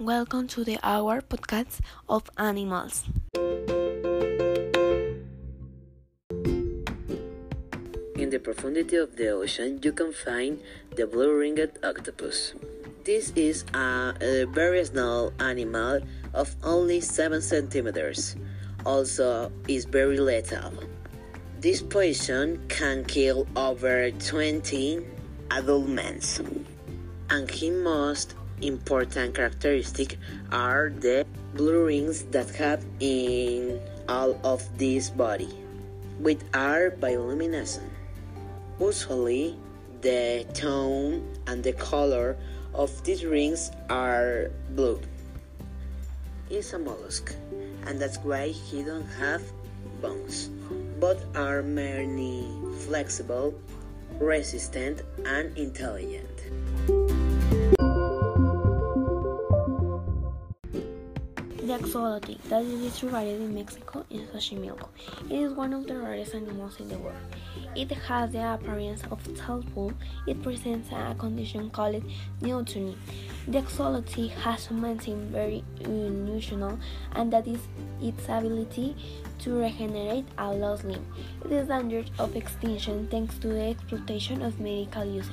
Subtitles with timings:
[0.00, 3.04] Welcome to the Hour podcast of animals.
[8.16, 10.58] In the profundity of the ocean, you can find
[10.96, 12.54] the blue-ringed octopus.
[13.04, 16.00] This is a, a very small animal
[16.32, 18.36] of only 7 centimeters.
[18.86, 20.72] Also, is very lethal.
[21.60, 25.04] This poison can kill over 20
[25.50, 26.20] adult men.
[27.28, 30.18] And he most important characteristic
[30.52, 35.50] are the blue rings that have in all of this body,
[36.18, 37.88] which are bioluminescent.
[38.80, 39.56] Usually,
[40.00, 42.36] the tone and the color
[42.74, 45.00] of these rings are blue.
[46.48, 47.34] It's a mollusk,
[47.86, 49.42] and that's why he don't have
[50.00, 50.50] bones,
[50.98, 52.48] but are merely
[52.86, 53.54] flexible,
[54.18, 57.19] resistant, and intelligent.
[61.60, 64.88] The axolotl that is distributed in Mexico in Xochimilco.
[65.28, 67.18] It is one of the rarest animals in the world.
[67.76, 69.92] It has the appearance of tadpole.
[70.26, 72.02] It presents a condition called
[72.40, 72.96] neoteny.
[73.48, 76.78] The axolotl has something very unusual,
[77.12, 77.60] and that is
[78.00, 78.94] its ability
[79.40, 81.04] to regenerate a lost limb.
[81.44, 85.32] It is danger of extinction thanks to the exploitation of medical uses.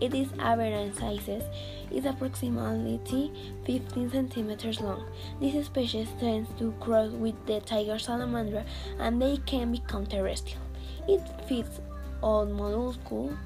[0.00, 1.44] It is average in sizes
[1.90, 3.30] is approximately
[3.64, 5.06] 15 centimeters long.
[5.40, 8.64] This species tends to cross with the tiger salamander
[8.98, 10.60] and they can become terrestrial.
[11.08, 11.80] It feeds
[12.22, 13.36] on mollusks,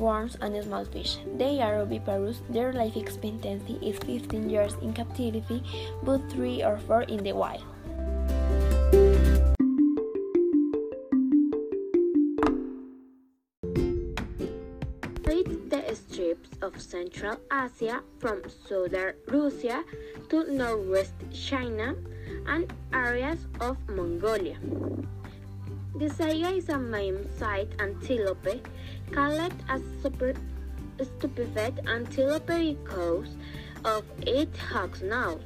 [0.00, 1.18] worms, and small fish.
[1.36, 2.42] They are oviparous.
[2.48, 5.62] Their life expectancy is 15 years in captivity,
[6.02, 7.62] but 3 or 4 in the wild.
[15.70, 19.84] the steppes of Central Asia from southern Russia
[20.28, 21.94] to northwest China
[22.46, 24.58] and areas of Mongolia.
[25.92, 28.68] The saiga is a medium-sized antelope
[29.10, 30.34] called a super
[31.02, 33.36] stupefed antelope because
[33.84, 35.42] of its hawk's nose.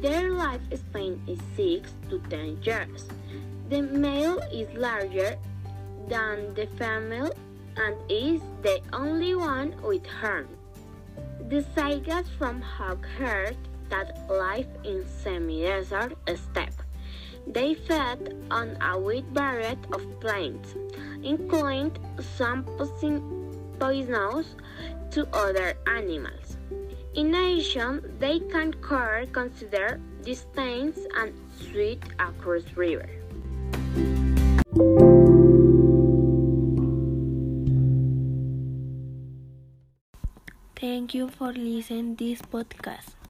[0.00, 3.06] Their lifespan is 6 to 10 years.
[3.68, 5.36] The male is larger
[6.08, 7.30] than the female
[7.76, 10.48] and is the only one with horns.
[11.50, 13.56] The saigas from hog herd
[13.90, 16.77] that live in semi-desert steppe.
[17.46, 20.74] They fed on a wide variety of plants,
[21.22, 21.92] including
[22.36, 22.64] some
[23.78, 24.54] poisonous
[25.10, 26.56] to other animals.
[27.14, 33.08] In addition, they can consider distance and swim across river.
[40.76, 43.17] Thank you for listening this podcast.